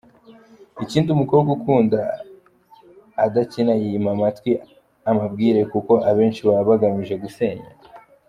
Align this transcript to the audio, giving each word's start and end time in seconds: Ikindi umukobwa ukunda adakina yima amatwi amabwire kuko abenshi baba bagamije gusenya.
Ikindi 0.83 1.07
umukobwa 1.11 1.49
ukunda 1.57 1.99
adakina 3.25 3.73
yima 3.81 4.09
amatwi 4.15 4.51
amabwire 5.09 5.59
kuko 5.71 5.93
abenshi 6.09 6.41
baba 6.47 6.63
bagamije 6.69 7.15
gusenya. 7.23 7.69